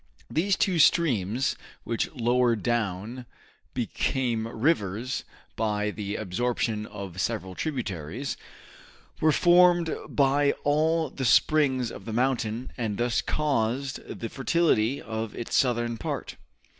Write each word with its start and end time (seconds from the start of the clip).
These 0.31 0.55
two 0.55 0.79
streams, 0.79 1.55
which 1.83 2.11
lower 2.13 2.55
down 2.55 3.27
became 3.75 4.47
rivers 4.47 5.25
by 5.55 5.91
the 5.91 6.15
absorption 6.15 6.87
of 6.87 7.21
several 7.21 7.53
tributaries, 7.53 8.35
were 9.19 9.31
formed 9.31 9.95
by 10.09 10.53
all 10.63 11.11
the 11.11 11.23
springs 11.23 11.91
of 11.91 12.05
the 12.05 12.13
mountain 12.13 12.71
and 12.79 12.97
thus 12.97 13.21
caused 13.21 14.03
the 14.07 14.27
fertility 14.29 14.99
of 14.99 15.35
its 15.35 15.55
southern 15.55 15.99
part. 15.99 16.35